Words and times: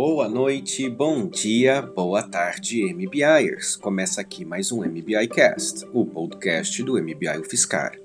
Boa 0.00 0.28
noite, 0.28 0.88
bom 0.88 1.26
dia, 1.26 1.82
boa 1.82 2.22
tarde, 2.22 2.84
MBIers. 2.94 3.74
Começa 3.74 4.20
aqui 4.20 4.44
mais 4.44 4.70
um 4.70 4.84
MBI 4.84 5.26
Cast, 5.26 5.84
o 5.92 6.06
podcast 6.06 6.80
do 6.84 6.92
MBI 6.92 7.40
UFSCar. 7.40 7.98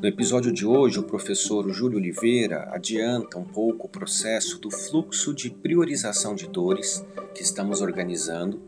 No 0.00 0.08
episódio 0.08 0.50
de 0.50 0.64
hoje, 0.64 0.98
o 0.98 1.02
professor 1.02 1.70
Júlio 1.70 1.98
Oliveira 1.98 2.70
adianta 2.72 3.38
um 3.38 3.44
pouco 3.44 3.86
o 3.86 3.90
processo 3.90 4.58
do 4.58 4.70
fluxo 4.70 5.34
de 5.34 5.50
priorização 5.50 6.34
de 6.34 6.48
dores 6.48 7.04
que 7.34 7.42
estamos 7.42 7.82
organizando 7.82 8.58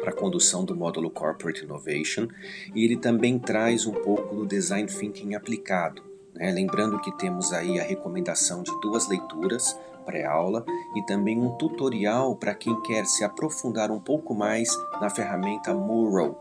para 0.00 0.10
a 0.10 0.16
condução 0.16 0.64
do 0.64 0.74
módulo 0.74 1.10
Corporate 1.10 1.62
Innovation 1.62 2.26
e 2.74 2.84
ele 2.84 2.96
também 2.96 3.38
traz 3.38 3.86
um 3.86 3.94
pouco 3.94 4.34
do 4.34 4.44
Design 4.44 4.88
Thinking 4.88 5.36
aplicado. 5.36 6.02
Né? 6.34 6.50
Lembrando 6.50 7.00
que 7.00 7.16
temos 7.16 7.52
aí 7.52 7.78
a 7.78 7.84
recomendação 7.84 8.64
de 8.64 8.72
duas 8.80 9.08
leituras 9.08 9.78
pré-aula 10.00 10.64
e 10.94 11.02
também 11.02 11.38
um 11.38 11.50
tutorial 11.56 12.34
para 12.36 12.54
quem 12.54 12.80
quer 12.82 13.04
se 13.06 13.24
aprofundar 13.24 13.90
um 13.90 14.00
pouco 14.00 14.34
mais 14.34 14.68
na 15.00 15.08
ferramenta 15.08 15.74
Mural, 15.74 16.38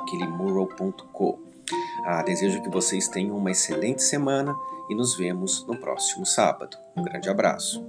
aquele 0.00 0.26
mural.co. 0.26 1.38
Ah, 2.04 2.22
desejo 2.22 2.62
que 2.62 2.68
vocês 2.68 3.08
tenham 3.08 3.36
uma 3.36 3.50
excelente 3.50 4.02
semana 4.02 4.54
e 4.90 4.94
nos 4.94 5.16
vemos 5.16 5.66
no 5.66 5.76
próximo 5.76 6.26
sábado. 6.26 6.76
Um 6.96 7.02
grande 7.02 7.28
abraço. 7.28 7.84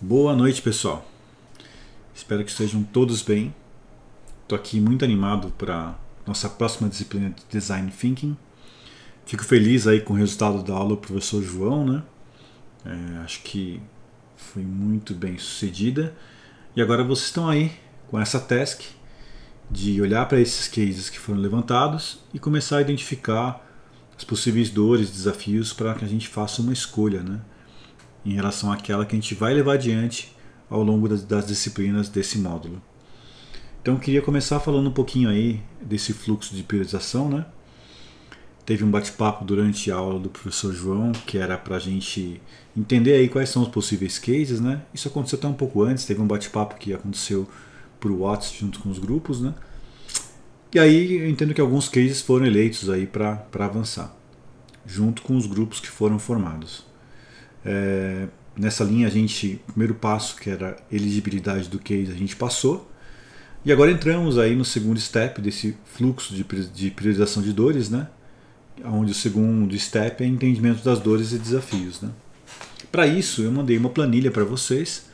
Boa 0.00 0.34
noite, 0.34 0.60
pessoal. 0.60 1.04
Espero 2.14 2.42
que 2.44 2.50
estejam 2.50 2.82
todos 2.82 3.22
bem. 3.22 3.54
Estou 4.42 4.58
aqui 4.58 4.80
muito 4.80 5.04
animado 5.04 5.52
para 5.56 5.94
nossa 6.26 6.48
próxima 6.48 6.88
disciplina 6.88 7.30
de 7.30 7.44
Design 7.48 7.90
Thinking. 7.92 8.36
Fico 9.30 9.44
feliz 9.44 9.86
aí 9.86 10.00
com 10.00 10.14
o 10.14 10.16
resultado 10.16 10.60
da 10.60 10.74
aula 10.74 10.88
do 10.88 10.96
professor 10.96 11.40
João, 11.40 11.86
né? 11.86 12.02
É, 12.84 13.18
acho 13.18 13.40
que 13.44 13.80
foi 14.36 14.64
muito 14.64 15.14
bem 15.14 15.38
sucedida. 15.38 16.12
E 16.74 16.82
agora 16.82 17.04
vocês 17.04 17.28
estão 17.28 17.48
aí 17.48 17.70
com 18.08 18.18
essa 18.18 18.40
task 18.40 18.82
de 19.70 20.02
olhar 20.02 20.26
para 20.26 20.40
esses 20.40 20.66
cases 20.66 21.08
que 21.08 21.16
foram 21.16 21.38
levantados 21.38 22.18
e 22.34 22.40
começar 22.40 22.78
a 22.78 22.80
identificar 22.80 23.64
as 24.18 24.24
possíveis 24.24 24.68
dores, 24.68 25.08
desafios 25.08 25.72
para 25.72 25.94
que 25.94 26.04
a 26.04 26.08
gente 26.08 26.26
faça 26.26 26.60
uma 26.60 26.72
escolha, 26.72 27.22
né? 27.22 27.40
Em 28.26 28.32
relação 28.32 28.72
àquela 28.72 29.06
que 29.06 29.14
a 29.14 29.20
gente 29.20 29.36
vai 29.36 29.54
levar 29.54 29.74
adiante 29.74 30.36
ao 30.68 30.82
longo 30.82 31.08
das, 31.08 31.22
das 31.22 31.46
disciplinas 31.46 32.08
desse 32.08 32.36
módulo. 32.36 32.82
Então 33.80 33.94
eu 33.94 34.00
queria 34.00 34.22
começar 34.22 34.58
falando 34.58 34.88
um 34.88 34.92
pouquinho 34.92 35.28
aí 35.28 35.62
desse 35.80 36.12
fluxo 36.12 36.52
de 36.52 36.64
priorização, 36.64 37.28
né? 37.28 37.46
Teve 38.64 38.84
um 38.84 38.90
bate-papo 38.90 39.44
durante 39.44 39.90
a 39.90 39.96
aula 39.96 40.18
do 40.20 40.28
professor 40.28 40.72
João, 40.72 41.12
que 41.12 41.38
era 41.38 41.58
para 41.58 41.76
a 41.76 41.78
gente 41.78 42.40
entender 42.76 43.14
aí 43.14 43.28
quais 43.28 43.48
são 43.48 43.62
os 43.62 43.68
possíveis 43.68 44.18
cases, 44.18 44.60
né? 44.60 44.82
Isso 44.94 45.08
aconteceu 45.08 45.38
até 45.38 45.48
um 45.48 45.52
pouco 45.52 45.82
antes, 45.82 46.04
teve 46.04 46.20
um 46.20 46.26
bate-papo 46.26 46.76
que 46.76 46.92
aconteceu 46.94 47.48
por 47.98 48.10
WhatsApp 48.12 48.58
junto 48.60 48.78
com 48.80 48.88
os 48.90 48.98
grupos, 48.98 49.40
né? 49.40 49.54
E 50.72 50.78
aí 50.78 51.14
eu 51.14 51.28
entendo 51.28 51.52
que 51.52 51.60
alguns 51.60 51.88
cases 51.88 52.22
foram 52.22 52.46
eleitos 52.46 52.88
aí 52.88 53.06
para 53.06 53.44
avançar, 53.58 54.14
junto 54.86 55.22
com 55.22 55.36
os 55.36 55.46
grupos 55.46 55.80
que 55.80 55.88
foram 55.88 56.18
formados. 56.18 56.86
É, 57.64 58.28
nessa 58.56 58.84
linha 58.84 59.08
a 59.08 59.10
gente, 59.10 59.60
o 59.68 59.72
primeiro 59.72 59.94
passo 59.94 60.36
que 60.36 60.48
era 60.48 60.76
elegibilidade 60.92 61.68
do 61.68 61.78
case 61.78 62.12
a 62.12 62.16
gente 62.16 62.36
passou, 62.36 62.88
e 63.64 63.72
agora 63.72 63.90
entramos 63.90 64.38
aí 64.38 64.54
no 64.54 64.64
segundo 64.64 64.98
step 64.98 65.40
desse 65.40 65.76
fluxo 65.84 66.34
de, 66.34 66.44
de 66.44 66.90
priorização 66.90 67.42
de 67.42 67.52
dores, 67.52 67.90
né? 67.90 68.08
Onde 68.84 69.12
o 69.12 69.14
segundo 69.14 69.78
step 69.78 70.22
é 70.22 70.26
entendimento 70.26 70.84
das 70.84 70.98
dores 71.00 71.32
e 71.32 71.38
desafios. 71.38 72.00
Né? 72.00 72.10
Para 72.90 73.06
isso, 73.06 73.42
eu 73.42 73.52
mandei 73.52 73.76
uma 73.76 73.90
planilha 73.90 74.30
para 74.30 74.44
vocês, 74.44 75.06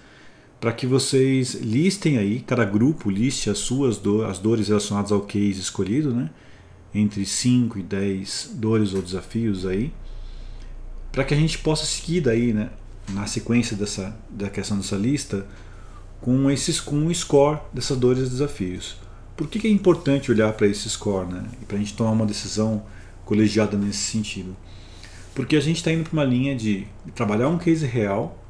para 0.60 0.72
que 0.72 0.86
vocês 0.86 1.54
listem 1.54 2.18
aí, 2.18 2.40
cada 2.40 2.64
grupo 2.64 3.10
liste 3.10 3.50
as 3.50 3.58
suas 3.58 3.98
do, 3.98 4.24
as 4.24 4.38
dores 4.38 4.68
relacionadas 4.68 5.12
ao 5.12 5.20
case 5.20 5.60
escolhido, 5.60 6.14
né? 6.14 6.30
entre 6.94 7.26
5 7.26 7.78
e 7.78 7.82
10 7.82 8.52
dores 8.54 8.94
ou 8.94 9.02
desafios 9.02 9.66
aí, 9.66 9.92
para 11.12 11.24
que 11.24 11.34
a 11.34 11.36
gente 11.36 11.58
possa 11.58 11.84
seguir 11.84 12.20
daí, 12.20 12.52
né, 12.52 12.70
na 13.10 13.26
sequência 13.26 13.76
dessa, 13.76 14.16
da 14.30 14.48
questão 14.48 14.76
dessa 14.76 14.96
lista, 14.96 15.46
com 16.20 16.50
esses 16.50 16.80
com 16.80 16.96
um 16.96 17.14
score 17.14 17.60
dessas 17.72 17.96
dores 17.96 18.26
e 18.26 18.30
desafios. 18.30 18.96
Por 19.36 19.48
que, 19.48 19.58
que 19.58 19.66
é 19.66 19.70
importante 19.70 20.30
olhar 20.30 20.52
para 20.54 20.66
esse 20.66 20.88
score, 20.88 21.28
né? 21.28 21.44
Para 21.68 21.76
a 21.76 21.78
gente 21.78 21.94
tomar 21.94 22.10
uma 22.10 22.24
decisão 22.24 22.84
colegiada 23.26 23.76
nesse 23.76 23.98
sentido. 23.98 24.56
Porque 25.34 25.54
a 25.54 25.60
gente 25.60 25.76
está 25.76 25.92
indo 25.92 26.04
para 26.04 26.12
uma 26.14 26.24
linha 26.24 26.56
de 26.56 26.86
trabalhar 27.14 27.48
um 27.48 27.58
case 27.58 27.84
real, 27.84 28.42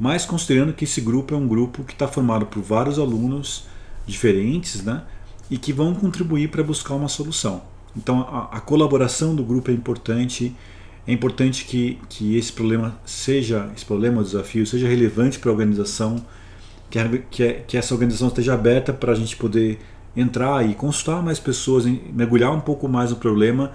mas 0.00 0.24
considerando 0.24 0.72
que 0.72 0.84
esse 0.84 1.02
grupo 1.02 1.34
é 1.34 1.36
um 1.36 1.46
grupo 1.46 1.84
que 1.84 1.92
está 1.92 2.08
formado 2.08 2.46
por 2.46 2.62
vários 2.62 2.98
alunos 2.98 3.66
diferentes, 4.06 4.82
né? 4.82 5.02
E 5.50 5.58
que 5.58 5.72
vão 5.72 5.94
contribuir 5.94 6.48
para 6.48 6.62
buscar 6.62 6.94
uma 6.94 7.08
solução. 7.08 7.62
Então 7.94 8.22
a, 8.22 8.56
a, 8.56 8.60
colaboração 8.60 9.34
do 9.36 9.44
grupo 9.44 9.70
é 9.70 9.74
importante. 9.74 10.56
É 11.06 11.12
importante 11.12 11.66
que, 11.66 11.98
que 12.08 12.38
esse 12.38 12.52
problema 12.52 12.98
seja, 13.04 13.70
esse 13.76 13.84
problema 13.84 14.22
desafio, 14.22 14.64
seja 14.66 14.88
relevante 14.88 15.38
para 15.38 15.50
a 15.50 15.52
organização, 15.52 16.24
que, 16.88 16.98
que, 17.30 17.52
que 17.66 17.76
essa 17.76 17.92
organização 17.92 18.28
esteja 18.28 18.54
aberta 18.54 18.92
para 18.92 19.12
a 19.12 19.14
gente 19.14 19.36
poder 19.36 19.80
entrar 20.16 20.66
e 20.66 20.74
consultar 20.74 21.22
mais 21.22 21.38
pessoas, 21.38 21.84
mergulhar 21.84 22.52
um 22.52 22.60
pouco 22.60 22.88
mais 22.88 23.10
no 23.10 23.16
problema 23.16 23.72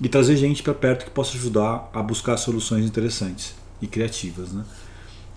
e 0.00 0.08
trazer 0.08 0.36
gente 0.36 0.62
para 0.62 0.74
perto 0.74 1.04
que 1.04 1.10
possa 1.10 1.36
ajudar 1.36 1.90
a 1.92 2.02
buscar 2.02 2.36
soluções 2.36 2.84
interessantes 2.84 3.54
e 3.80 3.86
criativas. 3.86 4.52
Né? 4.52 4.64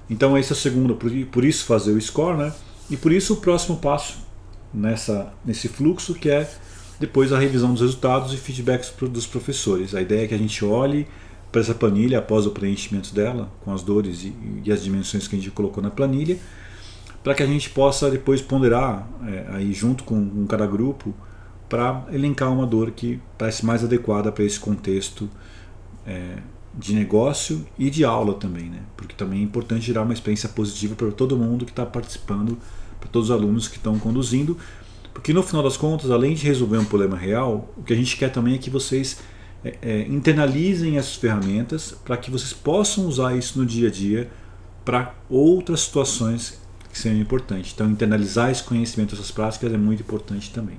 Então 0.09 0.37
esse 0.37 0.51
é 0.51 0.55
o 0.55 0.57
segundo, 0.57 0.95
por 1.31 1.45
isso 1.45 1.65
fazer 1.65 1.91
o 1.91 2.01
score, 2.01 2.37
né? 2.37 2.53
e 2.89 2.97
por 2.97 3.11
isso 3.11 3.33
o 3.33 3.37
próximo 3.37 3.77
passo 3.77 4.17
nessa, 4.73 5.33
nesse 5.45 5.67
fluxo 5.67 6.13
que 6.13 6.29
é 6.29 6.49
depois 6.99 7.31
a 7.31 7.39
revisão 7.39 7.71
dos 7.71 7.81
resultados 7.81 8.33
e 8.33 8.37
feedbacks 8.37 8.91
dos 9.09 9.25
professores. 9.25 9.95
A 9.95 10.01
ideia 10.01 10.25
é 10.25 10.27
que 10.27 10.33
a 10.33 10.37
gente 10.37 10.65
olhe 10.65 11.07
para 11.51 11.61
essa 11.61 11.73
planilha 11.73 12.19
após 12.19 12.45
o 12.45 12.51
preenchimento 12.51 13.13
dela, 13.13 13.49
com 13.63 13.73
as 13.73 13.81
dores 13.81 14.23
e, 14.23 14.33
e 14.65 14.71
as 14.71 14.83
dimensões 14.83 15.27
que 15.27 15.35
a 15.35 15.39
gente 15.39 15.49
colocou 15.51 15.81
na 15.81 15.89
planilha, 15.89 16.37
para 17.23 17.33
que 17.33 17.41
a 17.41 17.45
gente 17.45 17.69
possa 17.69 18.09
depois 18.09 18.41
ponderar 18.41 19.07
é, 19.25 19.45
aí 19.55 19.73
junto 19.73 20.03
com, 20.03 20.29
com 20.29 20.45
cada 20.45 20.67
grupo 20.67 21.15
para 21.69 22.05
elencar 22.11 22.51
uma 22.51 22.65
dor 22.65 22.91
que 22.91 23.19
parece 23.37 23.65
mais 23.65 23.83
adequada 23.83 24.31
para 24.31 24.43
esse 24.43 24.59
contexto 24.59 25.29
é, 26.05 26.37
de 26.73 26.93
negócio 26.93 27.65
e 27.77 27.89
de 27.89 28.03
aula 28.03 28.33
também, 28.33 28.65
né? 28.65 28.79
porque 28.97 29.15
também 29.15 29.39
é 29.39 29.43
importante 29.43 29.85
gerar 29.85 30.01
uma 30.01 30.13
experiência 30.13 30.49
positiva 30.49 30.95
para 30.95 31.11
todo 31.11 31.37
mundo 31.37 31.65
que 31.65 31.71
está 31.71 31.85
participando, 31.85 32.57
para 32.99 33.09
todos 33.09 33.29
os 33.29 33.35
alunos 33.35 33.67
que 33.67 33.77
estão 33.77 33.99
conduzindo, 33.99 34.57
porque 35.13 35.33
no 35.33 35.43
final 35.43 35.61
das 35.61 35.77
contas, 35.77 36.09
além 36.09 36.33
de 36.33 36.45
resolver 36.45 36.77
um 36.77 36.85
problema 36.85 37.17
real, 37.17 37.71
o 37.77 37.83
que 37.83 37.93
a 37.93 37.95
gente 37.95 38.17
quer 38.17 38.31
também 38.31 38.55
é 38.55 38.57
que 38.57 38.69
vocês 38.69 39.19
é, 39.63 39.77
é, 39.81 40.01
internalizem 40.07 40.97
essas 40.97 41.15
ferramentas 41.15 41.93
para 42.03 42.17
que 42.17 42.31
vocês 42.31 42.53
possam 42.53 43.05
usar 43.05 43.35
isso 43.35 43.59
no 43.59 43.65
dia 43.65 43.89
a 43.89 43.91
dia 43.91 44.29
para 44.85 45.13
outras 45.29 45.81
situações 45.81 46.59
que 46.91 46.97
sejam 46.97 47.19
importantes. 47.19 47.73
Então, 47.73 47.89
internalizar 47.89 48.49
esse 48.49 48.63
conhecimento, 48.63 49.13
essas 49.13 49.29
práticas 49.29 49.71
é 49.73 49.77
muito 49.77 50.01
importante 50.01 50.51
também. 50.51 50.77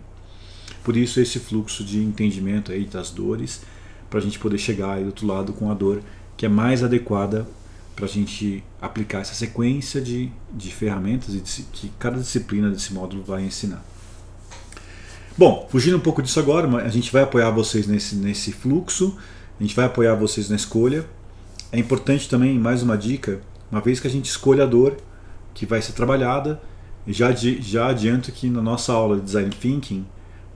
Por 0.82 0.96
isso 0.96 1.20
esse 1.20 1.38
fluxo 1.38 1.84
de 1.84 2.02
entendimento 2.02 2.72
aí 2.72 2.84
das 2.84 3.10
dores, 3.10 3.62
para 4.08 4.18
a 4.18 4.22
gente 4.22 4.38
poder 4.38 4.58
chegar 4.58 4.94
aí 4.94 5.02
do 5.02 5.06
outro 5.06 5.26
lado 5.26 5.52
com 5.52 5.70
a 5.70 5.74
dor 5.74 6.02
que 6.36 6.46
é 6.46 6.48
mais 6.48 6.82
adequada 6.82 7.46
para 7.94 8.06
a 8.06 8.08
gente 8.08 8.64
aplicar 8.80 9.20
essa 9.20 9.34
sequência 9.34 10.00
de, 10.00 10.32
de 10.50 10.72
ferramentas 10.72 11.34
que 11.72 11.92
cada 11.98 12.18
disciplina 12.18 12.70
desse 12.70 12.94
módulo 12.94 13.22
vai 13.22 13.42
ensinar. 13.44 13.84
Bom, 15.36 15.68
fugindo 15.70 15.98
um 15.98 16.00
pouco 16.00 16.22
disso 16.22 16.40
agora, 16.40 16.66
a 16.78 16.88
gente 16.88 17.12
vai 17.12 17.22
apoiar 17.22 17.50
vocês 17.50 17.86
nesse, 17.86 18.16
nesse 18.16 18.52
fluxo, 18.52 19.16
a 19.58 19.62
gente 19.62 19.76
vai 19.76 19.84
apoiar 19.84 20.14
vocês 20.14 20.48
na 20.48 20.56
escolha. 20.56 21.06
É 21.70 21.78
importante 21.78 22.28
também, 22.28 22.58
mais 22.58 22.82
uma 22.82 22.96
dica, 22.96 23.40
uma 23.70 23.80
vez 23.80 24.00
que 24.00 24.06
a 24.06 24.10
gente 24.10 24.30
escolha 24.30 24.64
a 24.64 24.66
dor 24.66 24.96
que 25.52 25.66
vai 25.66 25.82
ser 25.82 25.92
trabalhada, 25.92 26.60
já, 27.06 27.32
já 27.32 27.88
adianto 27.88 28.32
que 28.32 28.48
na 28.48 28.62
nossa 28.62 28.92
aula 28.92 29.16
de 29.16 29.22
Design 29.22 29.50
Thinking, 29.50 30.06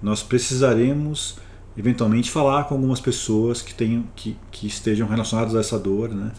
nós 0.05 0.23
precisaremos 0.23 1.39
eventualmente 1.79 2.31
falar 2.31 2.65
com 2.65 2.75
algumas 2.75 3.01
pessoas 3.01 3.63
que, 3.63 3.75
tenham, 3.75 4.05
que, 4.15 4.37
que 4.51 4.67
estejam 4.67 5.09
relacionadas 5.09 5.57
a 5.57 5.61
essa 5.61 5.79
dor. 5.79 6.11
Né? 6.11 6.31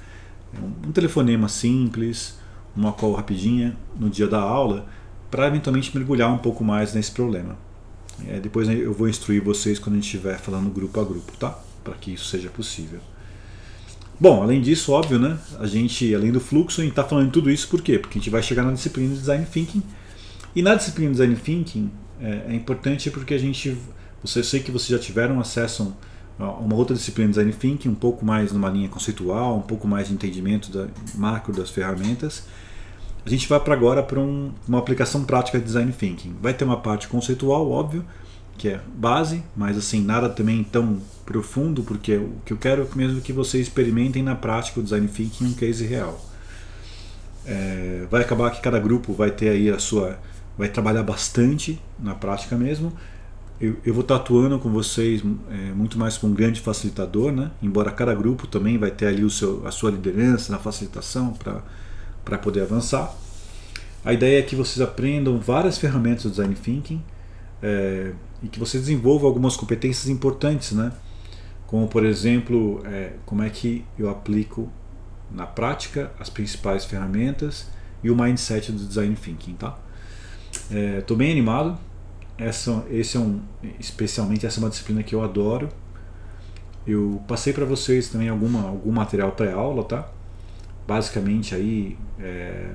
Um 0.86 0.92
telefonema 0.92 1.50
simples, 1.50 2.38
uma 2.76 2.94
call 2.94 3.14
rapidinha 3.14 3.76
no 4.00 4.08
dia 4.08 4.28
da 4.28 4.40
aula, 4.40 4.86
para 5.32 5.48
eventualmente 5.48 5.98
mergulhar 5.98 6.32
um 6.32 6.38
pouco 6.38 6.64
mais 6.64 6.94
nesse 6.94 7.12
problema. 7.12 7.58
É, 8.28 8.40
depois 8.40 8.70
eu 8.70 8.94
vou 8.94 9.10
instruir 9.10 9.44
vocês 9.44 9.80
quando 9.80 9.94
a 9.94 9.96
gente 9.96 10.06
estiver 10.06 10.38
falando 10.38 10.70
grupo 10.70 11.02
a 11.02 11.04
grupo, 11.04 11.36
tá? 11.36 11.60
Para 11.84 11.96
que 11.96 12.14
isso 12.14 12.26
seja 12.26 12.50
possível. 12.50 13.00
Bom, 14.20 14.44
além 14.44 14.62
disso, 14.62 14.92
óbvio, 14.92 15.18
né? 15.18 15.40
A 15.60 15.66
gente, 15.66 16.14
além 16.14 16.32
do 16.32 16.40
fluxo, 16.40 16.82
a 16.82 16.84
gente 16.84 16.92
está 16.92 17.04
falando 17.04 17.32
tudo 17.32 17.50
isso 17.50 17.68
por 17.68 17.82
quê? 17.82 17.98
Porque 17.98 18.20
a 18.20 18.22
gente 18.22 18.30
vai 18.30 18.44
chegar 18.44 18.64
na 18.64 18.74
disciplina 18.74 19.10
de 19.10 19.20
Design 19.20 19.44
Thinking. 19.44 19.82
E 20.56 20.62
na 20.62 20.76
disciplina 20.76 21.12
de 21.12 21.18
Design 21.18 21.36
Thinking, 21.36 21.92
é, 22.22 22.46
é 22.50 22.56
importante 22.56 23.10
porque 23.10 23.34
a 23.34 23.38
gente. 23.38 23.78
Você 24.24 24.44
sei 24.44 24.60
que 24.60 24.72
vocês 24.72 24.90
já 24.90 25.00
tiveram 25.00 25.40
acesso 25.40 25.96
uma 26.38 26.76
outra 26.76 26.96
disciplina 26.96 27.32
de 27.32 27.36
design 27.36 27.54
thinking, 27.54 27.90
um 27.90 27.96
pouco 27.96 28.26
mais 28.26 28.52
numa 28.52 28.70
linha 28.70 28.90
conceitual, 28.90 29.58
um 29.58 29.62
pouco 29.62 29.88
mais 29.88 30.08
de 30.08 30.14
entendimento 30.14 30.72
da 30.72 30.88
macro 31.14 31.54
das 31.54 31.70
ferramentas. 31.70 32.44
A 33.26 33.30
gente 33.30 33.48
vai 33.48 33.60
para 33.60 33.74
agora 33.74 34.04
para 34.04 34.20
um, 34.20 34.52
uma 34.68 34.78
aplicação 34.78 35.24
prática 35.24 35.58
de 35.58 35.66
design 35.66 35.92
thinking. 35.92 36.36
Vai 36.42 36.54
ter 36.54 36.66
uma 36.66 36.78
parte 36.78 37.08
conceitual, 37.08 37.70
óbvio, 37.72 38.06
que 38.58 38.70
é 38.70 38.82
base, 38.96 39.44
mas 39.56 39.78
assim 39.78 40.02
nada 40.02 40.30
também 40.30 40.64
tão 40.64 41.00
profundo, 41.26 41.84
porque 41.84 42.18
o 42.18 42.34
que 42.46 42.54
eu 42.54 42.58
quero 42.58 42.84
é 42.84 42.98
mesmo 42.98 43.22
que 43.22 43.34
vocês 43.34 43.68
experimentem 43.68 44.22
na 44.22 44.36
prática 44.36 44.80
o 44.80 44.84
design 44.84 45.08
thinking 45.08 45.46
em 45.46 45.48
um 45.48 45.54
case 45.54 45.86
real. 45.86 46.24
É, 47.46 48.06
vai 48.12 48.22
acabar 48.22 48.52
que 48.52 48.62
cada 48.62 48.80
grupo 48.80 49.14
vai 49.14 49.32
ter 49.32 49.50
aí 49.50 49.70
a 49.70 49.80
sua, 49.80 50.20
vai 50.58 50.70
trabalhar 50.70 51.04
bastante 51.04 51.82
na 52.00 52.16
prática 52.16 52.56
mesmo 52.56 52.94
eu, 53.60 53.78
eu 53.86 53.94
vou 53.94 54.02
estar 54.02 54.18
atuando 54.18 54.60
com 54.60 54.70
vocês 54.70 55.24
é, 55.50 55.56
muito 55.74 55.98
mais 55.98 56.18
como 56.18 56.34
um 56.34 56.36
grande 56.36 56.60
facilitador, 56.60 57.32
né? 57.32 57.52
embora 57.62 57.90
cada 57.90 58.14
grupo 58.14 58.48
também 58.48 58.78
vai 58.78 58.92
ter 58.92 59.08
ali 59.08 59.24
o 59.24 59.30
seu, 59.30 59.66
a 59.66 59.72
sua 59.72 59.92
liderança 59.92 60.52
na 60.52 60.60
facilitação 60.60 61.34
para 62.24 62.38
poder 62.38 62.62
avançar. 62.62 63.16
A 64.04 64.14
ideia 64.14 64.40
é 64.40 64.42
que 64.42 64.56
vocês 64.56 64.82
aprendam 64.82 65.40
várias 65.40 65.78
ferramentas 65.78 66.24
do 66.24 66.30
Design 66.32 66.54
Thinking 66.54 67.02
é, 67.64 68.12
e 68.44 68.48
que 68.48 68.60
vocês 68.60 68.84
desenvolvam 68.84 69.28
algumas 69.28 69.56
competências 69.56 70.10
importantes, 70.10 70.74
né? 70.74 70.92
como 71.66 71.88
por 71.88 72.06
exemplo, 72.06 72.82
é, 72.86 73.14
como 73.26 73.42
é 73.42 73.50
que 73.50 73.86
eu 73.98 74.10
aplico 74.10 74.70
na 75.32 75.48
prática 75.48 76.12
as 76.20 76.30
principais 76.30 76.84
ferramentas 76.84 77.68
e 78.04 78.12
o 78.12 78.16
mindset 78.16 78.72
do 78.74 78.86
Design 78.86 79.16
Thinking. 79.16 79.54
Tá? 79.54 79.78
Estou 81.00 81.16
é, 81.16 81.18
bem 81.18 81.32
animado 81.32 81.78
essa, 82.38 82.86
esse 82.90 83.16
é 83.18 83.20
um, 83.20 83.42
especialmente 83.80 84.46
essa 84.46 84.60
é 84.60 84.64
uma 84.64 84.70
disciplina 84.70 85.04
que 85.04 85.16
eu 85.16 85.24
adoro. 85.24 85.70
Eu 86.86 87.22
passei 87.28 87.54
para 87.54 87.66
vocês 87.66 88.10
também 88.10 88.30
alguma, 88.30 88.68
algum 88.68 88.92
material 88.92 89.32
pré-aula, 89.32 89.84
tá? 89.84 90.08
Basicamente 90.88 91.56
aí 91.56 91.98
é, 92.20 92.72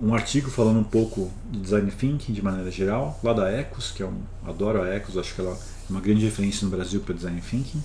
um 0.00 0.14
artigo 0.14 0.48
falando 0.50 0.78
um 0.78 0.84
pouco 0.84 1.30
de 1.50 1.60
design 1.60 1.90
thinking 1.90 2.32
de 2.32 2.42
maneira 2.42 2.70
geral, 2.70 3.18
lá 3.22 3.32
da 3.32 3.50
Ecos, 3.50 3.90
que 3.90 4.02
é 4.02 4.06
um 4.06 4.20
adoro 4.46 4.80
a 4.80 4.88
Ecos, 4.88 5.18
acho 5.18 5.34
que 5.34 5.40
ela 5.40 5.52
é 5.52 5.90
uma 5.90 6.00
grande 6.00 6.24
referência 6.24 6.64
no 6.64 6.74
Brasil 6.74 7.00
para 7.00 7.14
design 7.14 7.40
thinking. 7.40 7.82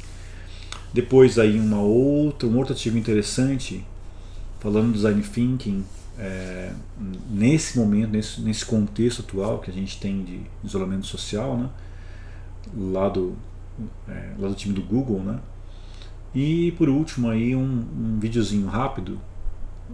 Depois 0.94 1.39
aí 1.39 1.59
uma 1.59 1.81
outra, 1.81 2.47
um 2.47 2.56
outro 2.57 2.74
artigo 2.74 2.97
interessante 2.97 3.83
falando 4.59 4.88
do 4.88 4.94
design 4.94 5.21
thinking 5.24 5.83
é, 6.18 6.71
nesse 7.30 7.77
momento, 7.77 8.12
nesse, 8.12 8.42
nesse 8.42 8.65
contexto 8.65 9.21
atual 9.21 9.60
que 9.60 9.69
a 9.69 9.74
gente 9.74 10.00
tem 10.00 10.24
de 10.24 10.42
isolamento 10.63 11.07
social, 11.07 11.57
né? 11.57 11.69
lá, 12.75 13.10
do, 13.10 13.36
é, 14.07 14.33
lá 14.38 14.48
do 14.48 14.56
time 14.56 14.74
do 14.74 14.81
Google, 14.81 15.21
né? 15.21 15.39
E 16.33 16.71
por 16.77 16.89
último 16.89 17.30
aí 17.30 17.56
um, 17.56 17.62
um 17.62 18.18
videozinho 18.19 18.68
rápido 18.68 19.19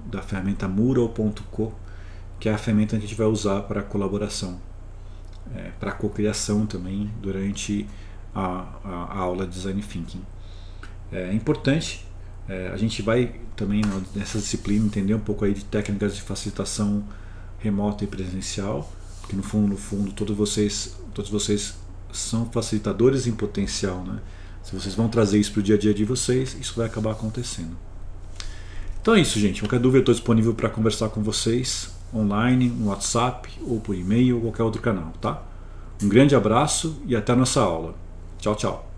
da 0.05 0.21
ferramenta 0.21 0.67
Mural.co, 0.67 1.73
que 2.39 2.47
é 2.47 2.53
a 2.53 2.57
ferramenta 2.57 2.91
que 2.91 3.03
a 3.03 3.07
gente 3.07 3.15
vai 3.17 3.27
usar 3.27 3.63
para 3.63 3.81
colaboração, 3.81 4.59
é, 5.55 5.71
para 5.79 5.91
cocriação 5.91 6.65
também 6.65 7.11
durante 7.21 7.85
a, 8.33 8.65
a, 8.83 8.89
a, 8.89 9.17
aula 9.17 9.45
de 9.45 9.53
Design 9.53 9.81
Thinking. 9.81 10.21
É 11.11 11.33
importante 11.33 12.05
é, 12.49 12.71
a 12.73 12.77
gente 12.77 13.01
vai 13.03 13.35
também 13.55 13.81
nessa 14.15 14.39
disciplina 14.39 14.85
entender 14.85 15.13
um 15.13 15.19
pouco 15.19 15.45
aí 15.45 15.53
de 15.53 15.63
técnicas 15.63 16.15
de 16.15 16.21
facilitação 16.21 17.03
remota 17.59 18.03
e 18.03 18.07
presencial, 18.07 18.91
porque 19.21 19.35
no 19.35 19.43
fundo, 19.43 19.67
no 19.67 19.77
fundo, 19.77 20.11
todos 20.11 20.35
vocês, 20.35 20.97
todos 21.13 21.29
vocês 21.29 21.75
são 22.11 22.49
facilitadores 22.49 23.27
em 23.27 23.33
potencial, 23.33 24.03
né? 24.03 24.19
Se 24.63 24.73
vocês 24.75 24.95
vão 24.95 25.07
trazer 25.07 25.39
isso 25.39 25.51
para 25.51 25.59
o 25.59 25.63
dia 25.63 25.75
a 25.75 25.77
dia 25.77 25.93
de 25.93 26.03
vocês, 26.03 26.57
isso 26.59 26.73
vai 26.75 26.87
acabar 26.87 27.11
acontecendo. 27.11 27.77
Então 29.01 29.15
é 29.15 29.21
isso, 29.21 29.39
gente. 29.39 29.61
Qualquer 29.61 29.79
dúvida, 29.79 29.99
eu 29.99 30.01
estou 30.01 30.13
disponível 30.13 30.53
para 30.53 30.69
conversar 30.69 31.09
com 31.09 31.23
vocês 31.23 31.89
online, 32.13 32.67
no 32.69 32.87
WhatsApp, 32.87 33.49
ou 33.61 33.79
por 33.79 33.95
e-mail, 33.95 34.37
ou 34.37 34.41
qualquer 34.43 34.63
outro 34.63 34.81
canal, 34.81 35.13
tá? 35.21 35.41
Um 36.01 36.09
grande 36.09 36.35
abraço 36.35 37.01
e 37.05 37.15
até 37.15 37.33
a 37.33 37.35
nossa 37.35 37.61
aula. 37.61 37.95
Tchau, 38.39 38.55
tchau. 38.55 38.88